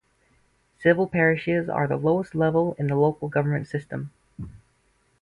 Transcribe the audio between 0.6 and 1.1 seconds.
Civil